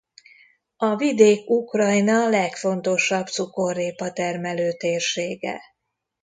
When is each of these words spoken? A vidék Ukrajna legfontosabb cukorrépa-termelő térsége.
A 0.77 0.95
vidék 0.95 1.49
Ukrajna 1.49 2.29
legfontosabb 2.29 3.27
cukorrépa-termelő 3.27 4.71
térsége. 4.73 5.59